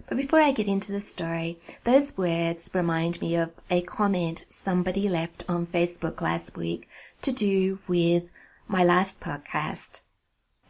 But 0.09 0.17
before 0.17 0.40
I 0.40 0.52
get 0.52 0.67
into 0.67 0.93
the 0.93 1.00
story, 1.00 1.59
those 1.85 2.17
words 2.17 2.71
remind 2.73 3.21
me 3.21 3.37
of 3.37 3.52
a 3.71 3.83
comment 3.83 4.45
somebody 4.49 5.09
left 5.09 5.45
on 5.49 5.67
Facebook 5.67 6.21
last 6.21 6.57
week 6.57 6.88
to 7.23 7.33
do 7.33 7.81
with 7.87 8.31
my 8.67 8.83
last 8.83 9.21
podcast 9.21 10.00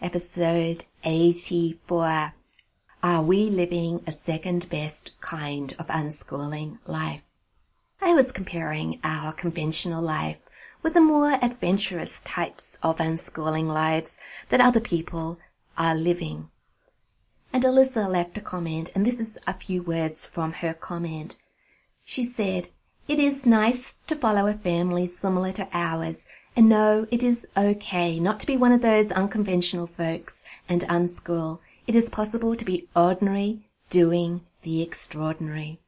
episode 0.02 0.84
84. 1.04 2.32
Are 3.02 3.22
we 3.22 3.50
living 3.50 4.02
a 4.06 4.12
second 4.12 4.66
best 4.70 5.12
kind 5.20 5.74
of 5.78 5.88
unschooling 5.88 6.78
life? 6.88 7.28
I 8.00 8.14
was 8.14 8.32
comparing 8.32 8.98
our 9.04 9.34
conventional 9.34 10.02
life 10.02 10.48
with 10.82 10.94
the 10.94 11.02
more 11.02 11.38
adventurous 11.42 12.22
types 12.22 12.78
of 12.82 12.96
unschooling 12.96 13.66
lives 13.66 14.18
that 14.48 14.62
other 14.62 14.80
people 14.80 15.38
are 15.76 15.94
living. 15.94 16.48
And 17.52 17.62
Alyssa 17.62 18.08
left 18.08 18.38
a 18.38 18.40
comment, 18.40 18.90
and 18.94 19.04
this 19.04 19.20
is 19.20 19.38
a 19.46 19.52
few 19.52 19.82
words 19.82 20.26
from 20.26 20.54
her 20.54 20.72
comment. 20.72 21.36
She 22.06 22.24
said, 22.24 22.70
It 23.06 23.18
is 23.18 23.44
nice 23.44 23.96
to 24.06 24.16
follow 24.16 24.46
a 24.46 24.54
family 24.54 25.06
similar 25.06 25.52
to 25.52 25.68
ours 25.74 26.26
And 26.56 26.68
no, 26.68 27.06
it 27.10 27.22
is 27.22 27.46
okay 27.56 28.18
not 28.18 28.40
to 28.40 28.46
be 28.46 28.56
one 28.56 28.72
of 28.72 28.82
those 28.82 29.12
unconventional 29.12 29.86
folks 29.86 30.42
and 30.68 30.82
unschool. 30.82 31.60
It 31.86 31.96
is 31.96 32.10
possible 32.10 32.56
to 32.56 32.64
be 32.64 32.88
ordinary, 32.94 33.60
doing 33.88 34.42
the 34.62 34.82
extraordinary. 34.82 35.78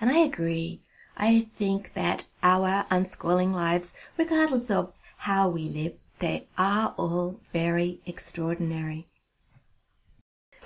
And 0.00 0.10
I 0.10 0.18
agree. 0.18 0.80
I 1.16 1.40
think 1.40 1.94
that 1.94 2.24
our 2.42 2.84
unschooling 2.90 3.52
lives, 3.52 3.94
regardless 4.16 4.70
of 4.70 4.92
how 5.18 5.48
we 5.48 5.68
live, 5.68 5.94
they 6.18 6.46
are 6.56 6.94
all 6.96 7.40
very 7.52 8.00
extraordinary. 8.06 9.06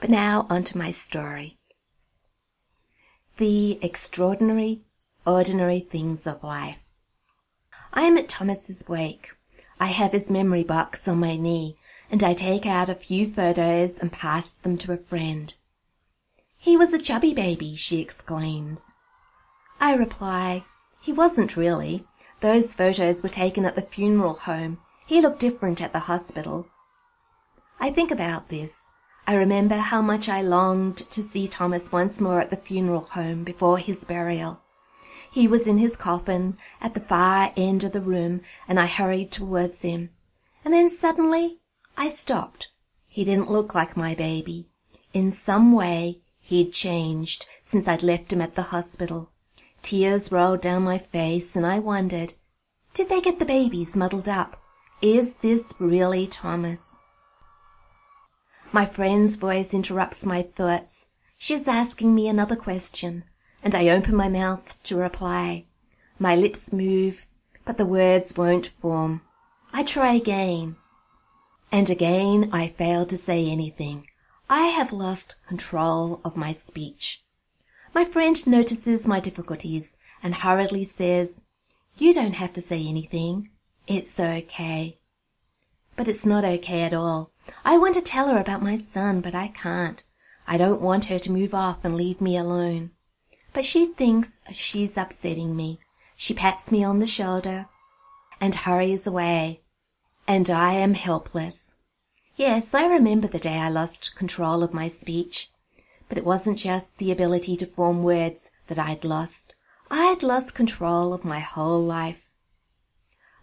But 0.00 0.10
now 0.10 0.46
onto 0.50 0.78
my 0.78 0.90
story. 0.90 1.56
The 3.36 3.78
extraordinary, 3.82 4.82
ordinary 5.26 5.80
things 5.80 6.26
of 6.26 6.44
life. 6.44 6.90
I 7.92 8.02
am 8.02 8.16
at 8.16 8.28
Thomas's 8.28 8.84
wake. 8.88 9.32
I 9.84 9.88
have 9.88 10.12
his 10.12 10.30
memory 10.30 10.64
box 10.64 11.06
on 11.08 11.20
my 11.20 11.36
knee, 11.36 11.76
and 12.10 12.24
I 12.24 12.32
take 12.32 12.64
out 12.64 12.88
a 12.88 12.94
few 12.94 13.26
photos 13.26 13.98
and 13.98 14.10
pass 14.10 14.48
them 14.48 14.78
to 14.78 14.94
a 14.94 14.96
friend. 14.96 15.52
He 16.56 16.74
was 16.74 16.94
a 16.94 16.98
chubby 16.98 17.34
baby, 17.34 17.76
she 17.76 18.00
exclaims. 18.00 18.94
I 19.78 19.94
reply, 19.94 20.62
he 21.02 21.12
wasn't 21.12 21.58
really. 21.58 22.02
Those 22.40 22.72
photos 22.72 23.22
were 23.22 23.28
taken 23.28 23.66
at 23.66 23.74
the 23.74 23.82
funeral 23.82 24.32
home. 24.32 24.78
He 25.04 25.20
looked 25.20 25.40
different 25.40 25.82
at 25.82 25.92
the 25.92 26.08
hospital. 26.08 26.66
I 27.78 27.90
think 27.90 28.10
about 28.10 28.48
this. 28.48 28.90
I 29.26 29.34
remember 29.34 29.76
how 29.76 30.00
much 30.00 30.30
I 30.30 30.40
longed 30.40 30.96
to 30.96 31.20
see 31.20 31.46
Thomas 31.46 31.92
once 31.92 32.22
more 32.22 32.40
at 32.40 32.48
the 32.48 32.56
funeral 32.56 33.02
home 33.02 33.44
before 33.44 33.76
his 33.76 34.06
burial. 34.06 34.62
He 35.34 35.48
was 35.48 35.66
in 35.66 35.78
his 35.78 35.96
coffin 35.96 36.58
at 36.80 36.94
the 36.94 37.00
far 37.00 37.52
end 37.56 37.82
of 37.82 37.90
the 37.90 38.00
room, 38.00 38.42
and 38.68 38.78
I 38.78 38.86
hurried 38.86 39.32
towards 39.32 39.82
him. 39.82 40.10
And 40.64 40.72
then 40.72 40.88
suddenly 40.88 41.58
I 41.96 42.06
stopped. 42.06 42.68
He 43.08 43.24
didn't 43.24 43.50
look 43.50 43.74
like 43.74 43.96
my 43.96 44.14
baby. 44.14 44.68
In 45.12 45.32
some 45.32 45.72
way 45.72 46.20
he'd 46.38 46.72
changed 46.72 47.46
since 47.64 47.88
I'd 47.88 48.04
left 48.04 48.32
him 48.32 48.40
at 48.40 48.54
the 48.54 48.70
hospital. 48.70 49.32
Tears 49.82 50.30
rolled 50.30 50.60
down 50.60 50.84
my 50.84 50.98
face, 50.98 51.56
and 51.56 51.66
I 51.66 51.80
wondered, 51.80 52.34
did 52.94 53.08
they 53.08 53.20
get 53.20 53.40
the 53.40 53.44
babies 53.44 53.96
muddled 53.96 54.28
up? 54.28 54.62
Is 55.02 55.34
this 55.34 55.74
really 55.80 56.28
Thomas? 56.28 56.96
My 58.70 58.86
friend's 58.86 59.34
voice 59.34 59.74
interrupts 59.74 60.24
my 60.24 60.42
thoughts. 60.42 61.08
She's 61.36 61.66
asking 61.66 62.14
me 62.14 62.28
another 62.28 62.54
question 62.54 63.24
and 63.64 63.74
I 63.74 63.88
open 63.88 64.14
my 64.14 64.28
mouth 64.28 64.80
to 64.84 64.94
reply. 64.94 65.64
My 66.18 66.36
lips 66.36 66.70
move, 66.70 67.26
but 67.64 67.78
the 67.78 67.86
words 67.86 68.36
won't 68.36 68.66
form. 68.66 69.22
I 69.72 69.82
try 69.82 70.12
again. 70.12 70.76
And 71.72 71.88
again 71.88 72.50
I 72.52 72.68
fail 72.68 73.06
to 73.06 73.16
say 73.16 73.50
anything. 73.50 74.06
I 74.50 74.66
have 74.66 74.92
lost 74.92 75.36
control 75.48 76.20
of 76.24 76.36
my 76.36 76.52
speech. 76.52 77.24
My 77.94 78.04
friend 78.04 78.46
notices 78.46 79.08
my 79.08 79.18
difficulties 79.18 79.96
and 80.22 80.34
hurriedly 80.34 80.84
says, 80.84 81.44
You 81.96 82.12
don't 82.12 82.34
have 82.34 82.52
to 82.52 82.60
say 82.60 82.86
anything. 82.86 83.48
It's 83.86 84.20
okay. 84.20 84.98
But 85.96 86.08
it's 86.08 86.26
not 86.26 86.44
okay 86.44 86.82
at 86.82 86.92
all. 86.92 87.30
I 87.64 87.78
want 87.78 87.94
to 87.94 88.02
tell 88.02 88.28
her 88.28 88.38
about 88.38 88.62
my 88.62 88.76
son, 88.76 89.22
but 89.22 89.34
I 89.34 89.48
can't. 89.48 90.02
I 90.46 90.58
don't 90.58 90.82
want 90.82 91.06
her 91.06 91.18
to 91.18 91.32
move 91.32 91.54
off 91.54 91.84
and 91.84 91.96
leave 91.96 92.20
me 92.20 92.36
alone. 92.36 92.90
But 93.54 93.64
she 93.64 93.86
thinks 93.86 94.40
she's 94.52 94.98
upsetting 94.98 95.54
me. 95.54 95.78
She 96.16 96.34
pats 96.34 96.72
me 96.72 96.82
on 96.82 96.98
the 96.98 97.06
shoulder 97.06 97.68
and 98.40 98.54
hurries 98.54 99.06
away. 99.06 99.60
And 100.26 100.50
I 100.50 100.72
am 100.72 100.94
helpless. 100.94 101.76
Yes, 102.34 102.74
I 102.74 102.86
remember 102.86 103.28
the 103.28 103.38
day 103.38 103.56
I 103.56 103.68
lost 103.68 104.16
control 104.16 104.64
of 104.64 104.74
my 104.74 104.88
speech. 104.88 105.50
But 106.08 106.18
it 106.18 106.24
wasn't 106.24 106.58
just 106.58 106.98
the 106.98 107.12
ability 107.12 107.56
to 107.58 107.66
form 107.66 108.02
words 108.02 108.50
that 108.66 108.78
I'd 108.78 109.04
lost. 109.04 109.54
I'd 109.88 110.24
lost 110.24 110.56
control 110.56 111.12
of 111.12 111.24
my 111.24 111.38
whole 111.38 111.80
life. 111.80 112.32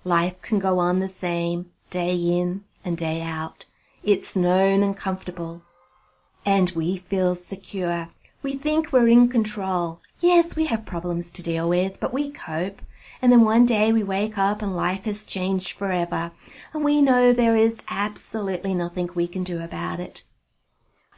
Life 0.04 0.42
can 0.42 0.60
go 0.60 0.78
on 0.80 1.00
the 1.00 1.08
same, 1.08 1.72
day 1.90 2.16
in 2.16 2.66
and 2.84 2.98
day 2.98 3.22
out. 3.22 3.64
It's 4.04 4.36
known 4.36 4.84
and 4.84 4.98
comfortable. 4.98 5.64
And 6.46 6.70
we 6.72 6.98
feel 6.98 7.36
secure 7.36 8.10
we 8.44 8.54
think 8.54 8.92
we're 8.92 9.08
in 9.08 9.28
control. 9.28 10.02
Yes, 10.20 10.56
we 10.56 10.66
have 10.66 10.86
problems 10.86 11.32
to 11.32 11.44
deal 11.44 11.70
with, 11.70 12.00
but 12.00 12.14
we 12.14 12.32
cope. 12.32 12.82
And 13.22 13.32
then 13.32 13.42
one 13.42 13.66
day 13.66 13.92
we 13.92 14.04
wake 14.04 14.38
up 14.38 14.62
and 14.62 14.76
life 14.76 15.06
has 15.06 15.26
changed 15.26 15.78
forever, 15.78 16.32
and 16.74 16.84
we 16.84 17.02
know 17.02 17.34
there 17.34 17.56
is 17.56 17.84
absolutely 17.90 18.74
nothing 18.74 19.10
we 19.14 19.28
can 19.28 19.44
do 19.44 19.62
about 19.62 20.00
it. 20.00 20.24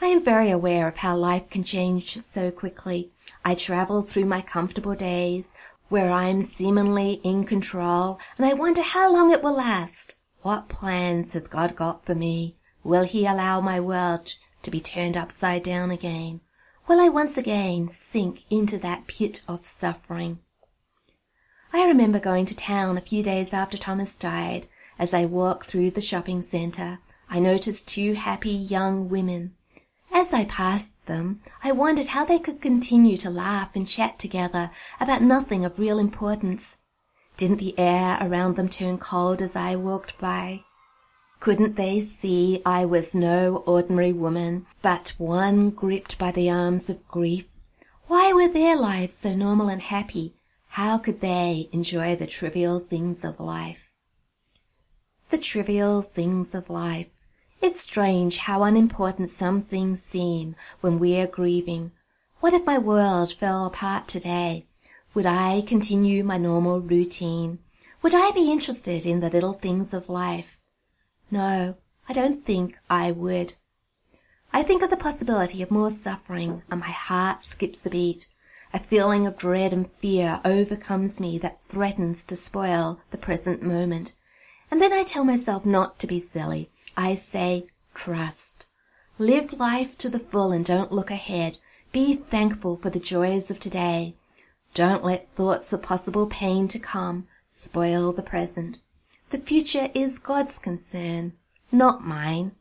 I 0.01 0.07
am 0.07 0.21
very 0.21 0.49
aware 0.49 0.89
of 0.89 0.97
how 0.97 1.15
life 1.15 1.49
can 1.49 1.63
change 1.63 2.17
so 2.17 2.51
quickly. 2.51 3.11
I 3.45 3.55
travel 3.55 4.01
through 4.01 4.25
my 4.25 4.41
comfortable 4.41 4.95
days 4.95 5.53
where 5.87 6.11
I 6.11 6.25
am 6.25 6.41
seemingly 6.41 7.21
in 7.23 7.45
control, 7.45 8.19
and 8.37 8.45
I 8.45 8.53
wonder 8.53 8.81
how 8.81 9.13
long 9.13 9.31
it 9.31 9.41
will 9.41 9.55
last. 9.55 10.17
What 10.41 10.67
plans 10.67 11.33
has 11.33 11.47
God 11.47 11.75
got 11.75 12.05
for 12.05 12.15
me? 12.15 12.57
Will 12.83 13.03
He 13.03 13.25
allow 13.25 13.61
my 13.61 13.79
world 13.79 14.33
to 14.63 14.71
be 14.71 14.81
turned 14.81 15.15
upside 15.15 15.63
down 15.63 15.89
again? 15.89 16.41
Will 16.85 16.99
I 16.99 17.07
once 17.07 17.37
again 17.37 17.87
sink 17.89 18.43
into 18.49 18.77
that 18.79 19.07
pit 19.07 19.41
of 19.47 19.65
suffering. 19.65 20.39
I 21.71 21.85
remember 21.85 22.19
going 22.19 22.45
to 22.47 22.55
town 22.55 22.97
a 22.97 23.01
few 23.01 23.23
days 23.23 23.53
after 23.53 23.77
Thomas 23.77 24.15
died. 24.17 24.67
As 24.99 25.13
I 25.13 25.25
walked 25.25 25.65
through 25.65 25.91
the 25.91 26.01
shopping 26.01 26.41
centre, 26.41 26.99
I 27.29 27.39
noticed 27.39 27.87
two 27.87 28.13
happy 28.13 28.51
young 28.51 29.09
women. 29.09 29.55
As 30.11 30.33
I 30.33 30.45
passed 30.45 31.03
them, 31.05 31.41
I 31.63 31.71
wondered 31.71 32.09
how 32.09 32.25
they 32.25 32.37
could 32.37 32.61
continue 32.61 33.17
to 33.17 33.29
laugh 33.29 33.75
and 33.75 33.87
chat 33.87 34.19
together 34.19 34.69
about 34.99 35.21
nothing 35.21 35.65
of 35.65 35.79
real 35.79 35.97
importance. 35.97 36.77
Didn't 37.37 37.57
the 37.57 37.79
air 37.79 38.19
around 38.21 38.55
them 38.55 38.69
turn 38.69 38.97
cold 38.97 39.41
as 39.41 39.55
I 39.55 39.75
walked 39.75 40.19
by? 40.19 40.65
Couldn't 41.43 41.75
they 41.75 41.99
see 41.99 42.61
I 42.65 42.85
was 42.85 43.13
no 43.13 43.63
ordinary 43.65 44.13
woman, 44.13 44.65
but 44.81 45.13
one 45.17 45.71
gripped 45.71 46.17
by 46.17 46.31
the 46.31 46.49
arms 46.49 46.89
of 46.89 47.05
grief? 47.05 47.59
Why 48.07 48.31
were 48.31 48.47
their 48.47 48.77
lives 48.77 49.17
so 49.17 49.35
normal 49.35 49.67
and 49.67 49.81
happy? 49.81 50.35
How 50.67 50.97
could 50.97 51.19
they 51.19 51.67
enjoy 51.73 52.15
the 52.15 52.27
trivial 52.27 52.79
things 52.79 53.25
of 53.25 53.41
life? 53.41 53.93
The 55.31 55.37
trivial 55.37 56.01
things 56.01 56.55
of 56.55 56.69
life. 56.69 57.27
It's 57.61 57.81
strange 57.81 58.37
how 58.37 58.63
unimportant 58.63 59.29
some 59.29 59.63
things 59.63 60.01
seem 60.01 60.55
when 60.79 60.97
we 60.97 61.19
are 61.19 61.27
grieving. 61.27 61.91
What 62.39 62.53
if 62.53 62.65
my 62.65 62.77
world 62.77 63.33
fell 63.33 63.65
apart 63.65 64.07
today? 64.07 64.63
Would 65.13 65.25
I 65.25 65.61
continue 65.67 66.23
my 66.23 66.37
normal 66.37 66.79
routine? 66.79 67.59
Would 68.01 68.15
I 68.15 68.31
be 68.31 68.49
interested 68.49 69.05
in 69.05 69.19
the 69.19 69.29
little 69.29 69.51
things 69.51 69.93
of 69.93 70.07
life? 70.07 70.61
No, 71.33 71.77
I 72.07 72.13
don't 72.13 72.45
think 72.45 72.77
I 72.91 73.09
would. 73.09 73.55
I 74.53 74.61
think 74.61 74.83
of 74.83 74.91
the 74.91 74.95
possibility 74.95 75.63
of 75.63 75.71
more 75.71 75.89
suffering 75.89 76.61
and 76.69 76.79
my 76.79 76.91
heart 76.91 77.41
skips 77.41 77.87
a 77.87 77.89
beat. 77.89 78.27
A 78.71 78.77
feeling 78.77 79.25
of 79.25 79.35
dread 79.35 79.73
and 79.73 79.89
fear 79.89 80.41
overcomes 80.45 81.19
me 81.19 81.39
that 81.39 81.65
threatens 81.67 82.23
to 82.25 82.35
spoil 82.35 82.99
the 83.09 83.17
present 83.17 83.63
moment. 83.63 84.13
And 84.69 84.79
then 84.79 84.93
I 84.93 85.01
tell 85.01 85.23
myself 85.23 85.65
not 85.65 85.97
to 86.01 86.05
be 86.05 86.19
silly. 86.19 86.69
I 86.95 87.15
say, 87.15 87.65
trust. 87.95 88.67
Live 89.17 89.53
life 89.53 89.97
to 89.97 90.09
the 90.09 90.19
full 90.19 90.51
and 90.51 90.63
don't 90.63 90.91
look 90.91 91.09
ahead. 91.09 91.57
Be 91.91 92.13
thankful 92.13 92.77
for 92.77 92.91
the 92.91 92.99
joys 92.99 93.49
of 93.49 93.59
today. 93.59 94.13
Don't 94.75 95.03
let 95.03 95.33
thoughts 95.33 95.73
of 95.73 95.81
possible 95.81 96.27
pain 96.27 96.67
to 96.67 96.77
come 96.77 97.27
spoil 97.47 98.11
the 98.11 98.21
present. 98.21 98.82
The 99.33 99.39
future 99.39 99.89
is 99.95 100.19
God's 100.19 100.59
concern, 100.59 101.33
not 101.71 102.05
mine. 102.05 102.51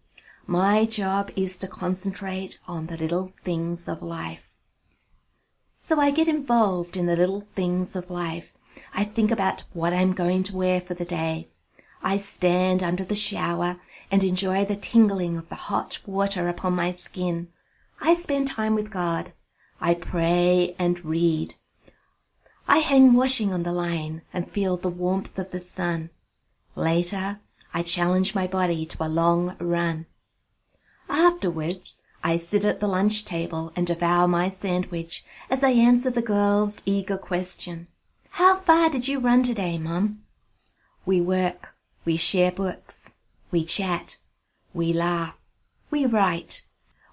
My 0.47 0.87
job 0.87 1.31
is 1.37 1.59
to 1.59 1.69
concentrate 1.69 2.59
on 2.67 2.87
the 2.87 2.97
little 2.97 3.35
things 3.45 3.89
of 3.89 4.01
life. 4.01 4.57
So 5.75 6.01
I 6.01 6.11
get 6.11 6.29
involved 6.29 6.97
in 6.97 7.05
the 7.05 7.15
little 7.15 7.43
things 7.55 7.95
of 7.95 8.09
life. 8.09 8.57
I 8.95 9.05
think 9.05 9.31
about 9.31 9.65
what 9.75 9.93
I'm 9.93 10.15
going 10.15 10.45
to 10.45 10.57
wear 10.57 10.81
for 10.81 10.95
the 10.95 11.05
day. 11.05 11.49
I 12.03 12.17
stand 12.17 12.83
under 12.83 13.05
the 13.05 13.15
shower 13.15 13.79
and 14.11 14.25
enjoy 14.25 14.65
the 14.65 14.75
tingling 14.75 15.37
of 15.37 15.51
the 15.51 15.67
hot 15.69 16.01
water 16.07 16.49
upon 16.49 16.73
my 16.73 16.91
skin. 16.91 17.49
I 18.01 18.15
spend 18.15 18.49
time 18.49 18.75
with 18.75 18.91
God. 18.91 19.35
I 19.79 19.93
pray 19.93 20.75
and 20.79 21.05
read. 21.05 21.55
I 22.67 22.79
hang 22.79 23.13
washing 23.13 23.53
on 23.53 23.63
the 23.63 23.73
line 23.73 24.23
and 24.33 24.51
feel 24.51 24.79
the 24.79 24.89
warmth 24.89 25.39
of 25.39 25.51
the 25.51 25.59
sun. 25.59 26.09
Later, 26.75 27.41
I 27.75 27.83
challenge 27.83 28.35
my 28.35 28.47
body 28.47 28.87
to 28.87 29.05
a 29.05 29.09
long 29.09 29.57
run. 29.59 30.07
Afterwards, 31.09 32.03
I 32.25 32.39
sit 32.39 32.65
at 32.65 32.81
the 32.81 32.87
lunch 32.87 33.25
table 33.25 33.73
and 33.77 33.87
devour 33.87 34.27
my 34.27 34.49
sandwich 34.49 35.25
as 35.51 35.63
I 35.63 35.71
answer 35.71 36.11
the 36.11 36.23
girl's 36.23 36.81
eager 36.87 37.19
question. 37.19 37.89
How 38.31 38.57
far 38.57 38.89
did 38.89 39.09
you 39.09 39.19
run 39.19 39.43
today, 39.43 39.77
Mum? 39.77 40.23
We 41.05 41.21
work. 41.21 41.75
We 42.05 42.17
share 42.17 42.53
books. 42.53 43.13
We 43.51 43.65
chat. 43.65 44.17
We 44.73 44.93
laugh. 44.93 45.39
We 45.91 46.07
write. 46.07 46.63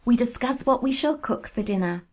We 0.05 0.15
discuss 0.15 0.65
what 0.65 0.81
we 0.81 0.91
shall 0.91 1.17
cook 1.17 1.47
for 1.47 1.63
dinner. 1.63 2.05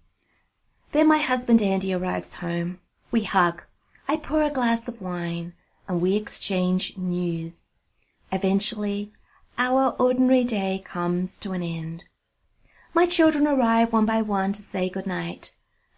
Then 0.91 1.07
my 1.07 1.19
husband 1.19 1.63
Andy 1.63 1.95
arrives 1.95 2.37
home. 2.37 2.81
We 3.11 3.23
hug. 3.23 3.63
I 4.09 4.17
pour 4.17 4.43
a 4.43 4.51
glass 4.51 4.89
of 4.89 5.01
wine 5.01 5.53
and 5.89 6.01
we 6.01 6.17
exchange 6.17 6.97
news. 6.97 7.69
Eventually, 8.33 9.13
our 9.59 9.95
ordinary 9.99 10.45
day 10.45 10.83
comes 10.85 11.39
to 11.39 11.53
an 11.53 11.63
end. 11.63 12.05
My 12.93 13.07
children 13.07 13.47
arrive 13.47 13.93
one 13.93 14.07
by 14.07 14.23
one 14.23 14.53
to 14.53 14.63
say 14.63 14.89
good 14.89 15.07
night. 15.07 15.53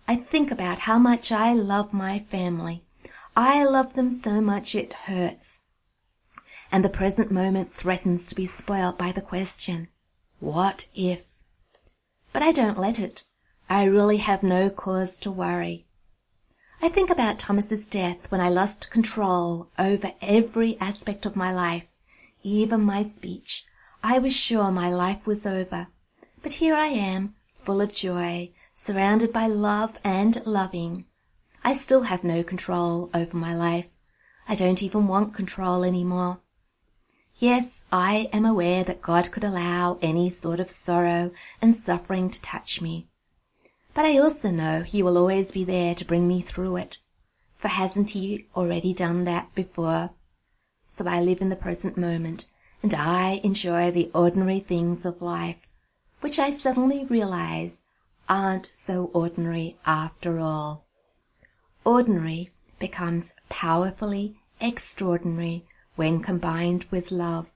I 0.06 0.16
think 0.16 0.50
about 0.50 0.80
how 0.80 0.98
much 0.98 1.32
I 1.32 1.52
love 1.52 1.92
my 1.92 2.18
family. 2.18 2.84
I 3.36 3.64
love 3.64 3.94
them 3.94 4.10
so 4.10 4.40
much 4.40 4.74
it 4.74 4.92
hurts. 4.92 5.62
And 6.70 6.84
the 6.84 6.88
present 6.88 7.30
moment 7.30 7.72
threatens 7.72 8.28
to 8.28 8.34
be 8.34 8.46
spoilt 8.46 8.98
by 8.98 9.12
the 9.12 9.22
question, 9.22 9.88
what 10.40 10.86
if? 10.94 11.42
But 12.32 12.42
I 12.42 12.52
don't 12.52 12.78
let 12.78 12.98
it. 12.98 13.24
I 13.68 13.84
really 13.84 14.18
have 14.18 14.42
no 14.42 14.70
cause 14.70 15.18
to 15.18 15.30
worry. 15.30 15.86
I 16.80 16.88
think 16.88 17.10
about 17.10 17.40
Thomas's 17.40 17.88
death 17.88 18.30
when 18.30 18.40
I 18.40 18.50
lost 18.50 18.90
control 18.90 19.68
over 19.80 20.12
every 20.22 20.78
aspect 20.78 21.26
of 21.26 21.34
my 21.34 21.52
life, 21.52 21.96
even 22.44 22.82
my 22.82 23.02
speech. 23.02 23.64
I 24.02 24.20
was 24.20 24.34
sure 24.34 24.70
my 24.70 24.88
life 24.88 25.26
was 25.26 25.44
over. 25.44 25.88
But 26.40 26.54
here 26.54 26.76
I 26.76 26.86
am, 26.86 27.34
full 27.52 27.80
of 27.80 27.92
joy, 27.92 28.50
surrounded 28.72 29.32
by 29.32 29.48
love 29.48 29.98
and 30.04 30.40
loving. 30.46 31.06
I 31.64 31.72
still 31.72 32.02
have 32.02 32.22
no 32.22 32.44
control 32.44 33.10
over 33.12 33.36
my 33.36 33.56
life. 33.56 33.88
I 34.48 34.54
don't 34.54 34.82
even 34.82 35.08
want 35.08 35.34
control 35.34 35.82
anymore. 35.82 36.38
Yes, 37.34 37.86
I 37.90 38.28
am 38.32 38.44
aware 38.44 38.84
that 38.84 39.02
God 39.02 39.32
could 39.32 39.42
allow 39.42 39.98
any 40.00 40.30
sort 40.30 40.60
of 40.60 40.70
sorrow 40.70 41.32
and 41.60 41.74
suffering 41.74 42.30
to 42.30 42.40
touch 42.40 42.80
me. 42.80 43.08
But 43.98 44.06
I 44.06 44.18
also 44.18 44.52
know 44.52 44.82
He 44.82 45.02
will 45.02 45.18
always 45.18 45.50
be 45.50 45.64
there 45.64 45.92
to 45.92 46.04
bring 46.04 46.28
me 46.28 46.40
through 46.40 46.76
it. 46.76 46.98
For 47.56 47.66
hasn't 47.66 48.10
He 48.10 48.46
already 48.54 48.94
done 48.94 49.24
that 49.24 49.52
before? 49.56 50.10
So 50.84 51.08
I 51.08 51.20
live 51.20 51.40
in 51.40 51.48
the 51.48 51.56
present 51.56 51.96
moment 51.96 52.46
and 52.80 52.94
I 52.94 53.40
enjoy 53.42 53.90
the 53.90 54.08
ordinary 54.14 54.60
things 54.60 55.04
of 55.04 55.20
life, 55.20 55.66
which 56.20 56.38
I 56.38 56.52
suddenly 56.52 57.06
realize 57.06 57.82
aren't 58.28 58.66
so 58.66 59.10
ordinary 59.12 59.74
after 59.84 60.38
all. 60.38 60.86
Ordinary 61.84 62.46
becomes 62.78 63.34
powerfully 63.48 64.36
extraordinary 64.60 65.64
when 65.96 66.22
combined 66.22 66.84
with 66.92 67.10
love. 67.10 67.50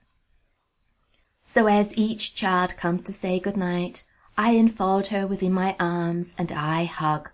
So 1.38 1.68
as 1.68 1.96
each 1.96 2.34
child 2.34 2.76
comes 2.76 3.06
to 3.06 3.12
say 3.12 3.38
good 3.38 3.56
night, 3.56 4.02
I 4.36 4.52
enfold 4.52 5.08
her 5.08 5.26
within 5.26 5.52
my 5.52 5.76
arms 5.78 6.34
and 6.38 6.50
I 6.52 6.84
hug. 6.84 7.30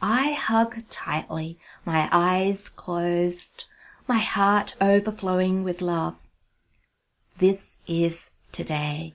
I 0.00 0.32
hug 0.32 0.76
tightly, 0.88 1.58
my 1.84 2.08
eyes 2.10 2.68
closed, 2.68 3.64
my 4.06 4.18
heart 4.18 4.74
overflowing 4.80 5.62
with 5.62 5.82
love. 5.82 6.26
This 7.38 7.78
is 7.86 8.30
today. 8.52 9.14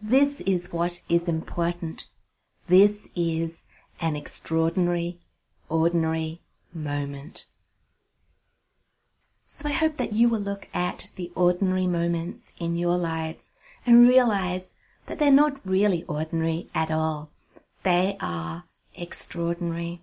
This 0.00 0.40
is 0.42 0.72
what 0.72 1.02
is 1.08 1.28
important. 1.28 2.06
This 2.68 3.10
is 3.14 3.66
an 4.00 4.16
extraordinary, 4.16 5.18
ordinary 5.68 6.40
moment. 6.72 7.44
So 9.44 9.68
I 9.68 9.72
hope 9.72 9.98
that 9.98 10.14
you 10.14 10.28
will 10.28 10.40
look 10.40 10.68
at 10.72 11.10
the 11.16 11.30
ordinary 11.34 11.86
moments 11.86 12.52
in 12.58 12.76
your 12.76 12.96
lives 12.96 13.56
and 13.84 14.08
realize 14.08 14.74
that 15.10 15.18
they're 15.18 15.32
not 15.32 15.60
really 15.64 16.04
ordinary 16.04 16.66
at 16.72 16.88
all. 16.88 17.32
They 17.82 18.16
are 18.20 18.62
extraordinary. 18.94 20.02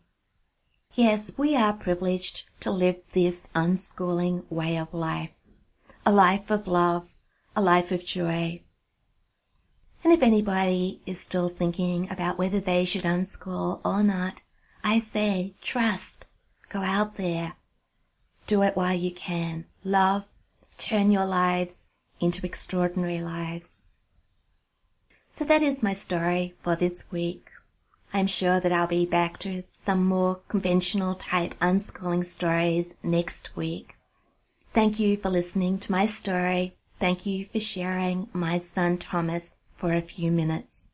Yes, 0.96 1.32
we 1.38 1.56
are 1.56 1.72
privileged 1.72 2.44
to 2.60 2.72
live 2.72 3.02
this 3.14 3.48
unschooling 3.56 4.44
way 4.52 4.78
of 4.78 4.94
life. 4.94 5.48
A 6.06 6.12
life 6.12 6.52
of 6.52 6.68
love, 6.68 7.16
a 7.56 7.62
life 7.62 7.94
of 7.94 8.04
joy. 8.04 8.62
And 10.04 10.12
if 10.12 10.22
anybody 10.22 11.00
is 11.06 11.22
still 11.22 11.48
thinking 11.48 12.12
about 12.12 12.38
whether 12.38 12.60
they 12.60 12.84
should 12.84 13.04
unschool 13.04 13.80
or 13.86 14.04
not, 14.04 14.42
I 14.84 15.00
say 15.00 15.56
trust. 15.62 16.26
Go 16.68 16.82
out 16.82 17.16
there. 17.16 17.54
Do 18.46 18.62
it 18.62 18.76
while 18.76 18.94
you 18.94 19.14
can. 19.14 19.64
Love. 19.86 20.28
Turn 20.78 21.12
your 21.12 21.26
lives 21.26 21.90
into 22.20 22.46
extraordinary 22.46 23.22
lives. 23.22 23.86
So 25.38 25.46
that 25.46 25.62
is 25.62 25.84
my 25.84 25.94
story 25.94 26.56
for 26.64 26.76
this 26.76 27.12
week. 27.12 27.52
I'm 28.12 28.26
sure 28.26 28.60
that 28.60 28.72
I'll 28.74 28.88
be 28.88 29.06
back 29.06 29.38
to 29.42 29.62
some 29.72 30.04
more 30.04 30.42
conventional 30.48 31.14
type 31.14 31.54
unschooling 31.60 32.26
stories 32.26 32.96
next 33.04 33.56
week. 33.56 33.96
Thank 34.72 35.00
you 35.00 35.16
for 35.16 35.30
listening 35.30 35.78
to 35.78 35.92
my 35.92 36.08
story. 36.08 36.74
Thank 36.98 37.28
you 37.28 37.46
for 37.46 37.60
sharing 37.60 38.30
my 38.34 38.58
son 38.58 38.98
Thomas 38.98 39.58
for 39.76 39.94
a 39.94 40.02
few 40.02 40.32
minutes. 40.32 40.90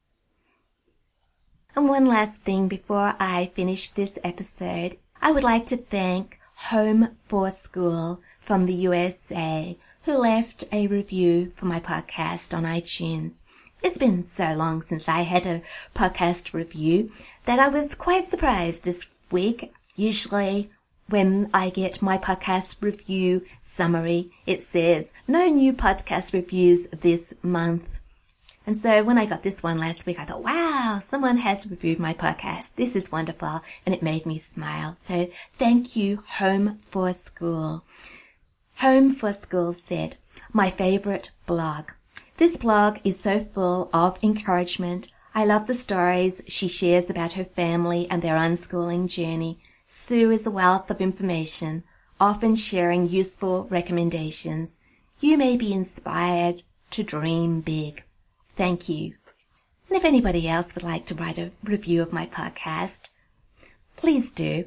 And 1.73 1.88
one 1.88 2.06
last 2.06 2.41
thing 2.41 2.67
before 2.67 3.15
I 3.21 3.49
finish 3.53 3.91
this 3.91 4.19
episode, 4.25 4.97
I 5.21 5.32
would 5.32 5.45
like 5.45 5.67
to 5.67 5.77
thank 5.77 6.38
Home 6.67 7.15
for 7.27 7.49
School 7.49 8.19
from 8.41 8.65
the 8.65 8.73
USA 8.73 9.77
who 10.01 10.17
left 10.17 10.65
a 10.73 10.88
review 10.88 11.53
for 11.56 11.63
my 11.63 11.79
podcast 11.79 12.53
on 12.53 12.63
iTunes. 12.63 13.42
It's 13.84 13.98
been 13.98 14.26
so 14.26 14.54
long 14.54 14.82
since 14.82 15.10
I 15.10 15.24
had 15.24 15.46
a 15.46 15.62
podcast 15.93 16.54
review 16.54 17.12
that 17.43 17.60
I 17.60 17.67
was 17.67 17.96
quite 17.96 18.24
surprised 18.24 18.86
this 18.86 19.08
week. 19.30 19.74
Usually 19.98 20.69
when 21.10 21.50
I 21.54 21.67
get 21.67 22.02
my 22.02 22.17
podcast 22.17 22.82
review 22.82 23.43
summary, 23.60 24.32
it 24.46 24.62
says 24.62 25.12
no 25.28 25.48
new 25.48 25.74
podcast 25.74 26.32
reviews 26.32 26.88
this 26.88 27.34
month. 27.43 28.00
And 28.65 28.78
so 28.78 29.04
when 29.04 29.17
I 29.17 29.26
got 29.26 29.43
this 29.43 29.62
one 29.62 29.80
last 29.80 30.06
week, 30.06 30.17
I 30.17 30.24
thought, 30.24 30.43
wow, 30.43 31.02
someone 31.04 31.36
has 31.36 31.69
reviewed 31.69 32.00
my 32.00 32.13
podcast. 32.13 32.76
This 32.76 32.96
is 32.96 33.12
wonderful. 33.12 33.60
And 33.86 33.93
it 33.93 34.02
made 34.02 34.26
me 34.26 34.38
smile. 34.38 34.96
So 35.02 35.28
thank 35.52 35.98
you, 35.98 36.24
Home 36.38 36.80
for 36.86 37.12
School. 37.12 37.84
Home 38.78 39.12
for 39.12 39.34
School 39.34 39.74
said, 39.74 40.15
my 40.54 40.69
favorite 40.69 41.32
blog. 41.46 41.91
This 42.38 42.58
blog 42.58 42.98
is 43.04 43.19
so 43.19 43.39
full 43.39 43.89
of 43.93 44.17
encouragement. 44.24 45.08
I 45.36 45.46
love 45.46 45.67
the 45.67 45.76
stories 45.76 46.41
she 46.48 46.67
shares 46.67 47.10
about 47.10 47.34
her 47.34 47.43
family 47.43 48.08
and 48.10 48.22
their 48.22 48.38
unschooling 48.38 49.08
journey. 49.08 49.60
Sue 49.86 50.32
is 50.32 50.48
a 50.48 50.52
wealth 50.52 50.89
of 50.89 51.00
information, 51.00 51.84
often 52.19 52.56
sharing 52.56 53.08
useful 53.08 53.65
recommendations. 53.69 54.80
You 55.19 55.38
may 55.38 55.58
be 55.58 55.74
inspired 55.74 56.63
to 56.89 57.04
dream 57.04 57.62
big. 57.62 58.04
Thank 58.56 58.89
you. 58.89 59.13
And 59.88 59.98
if 59.98 60.04
anybody 60.04 60.50
else 60.50 60.74
would 60.74 60.84
like 60.84 61.06
to 61.08 61.15
write 61.15 61.38
a 61.38 61.52
review 61.63 62.02
of 62.02 62.12
my 62.12 62.26
podcast, 62.26 63.12
please 63.96 64.32
do. 64.32 64.65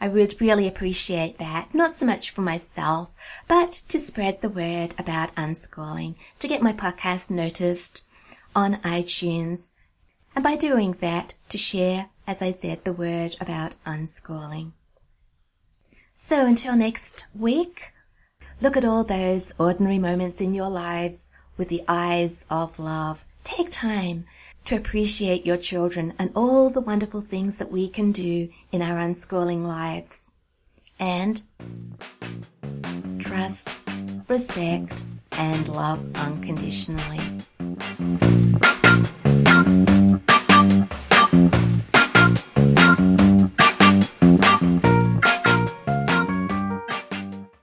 I 0.00 0.08
would 0.08 0.40
really 0.40 0.68
appreciate 0.68 1.38
that, 1.38 1.74
not 1.74 1.94
so 1.94 2.04
much 2.04 2.30
for 2.30 2.42
myself, 2.42 3.12
but 3.48 3.72
to 3.88 3.98
spread 3.98 4.40
the 4.40 4.48
word 4.48 4.94
about 4.98 5.34
unschooling, 5.36 6.16
to 6.38 6.48
get 6.48 6.62
my 6.62 6.72
podcast 6.72 7.30
noticed 7.30 8.04
on 8.54 8.76
iTunes, 8.76 9.72
and 10.34 10.44
by 10.44 10.56
doing 10.56 10.92
that, 11.00 11.34
to 11.48 11.56
share, 11.56 12.06
as 12.26 12.42
I 12.42 12.50
said, 12.50 12.84
the 12.84 12.92
word 12.92 13.36
about 13.40 13.76
unschooling. 13.86 14.72
So 16.12 16.44
until 16.44 16.76
next 16.76 17.26
week, 17.34 17.92
look 18.60 18.76
at 18.76 18.84
all 18.84 19.02
those 19.02 19.54
ordinary 19.58 19.98
moments 19.98 20.42
in 20.42 20.52
your 20.52 20.68
lives 20.68 21.30
with 21.56 21.68
the 21.68 21.82
eyes 21.88 22.44
of 22.50 22.78
love. 22.78 23.24
Take 23.44 23.70
time 23.70 24.26
to 24.66 24.76
appreciate 24.76 25.46
your 25.46 25.56
children 25.56 26.12
and 26.18 26.30
all 26.34 26.70
the 26.70 26.80
wonderful 26.80 27.20
things 27.20 27.58
that 27.58 27.70
we 27.70 27.88
can 27.88 28.12
do 28.12 28.48
in 28.72 28.82
our 28.82 28.98
unschooling 28.98 29.64
lives. 29.64 30.32
And 30.98 31.40
trust, 33.18 33.76
respect, 34.28 35.02
and 35.32 35.68
love 35.68 36.08
unconditionally. 36.16 37.20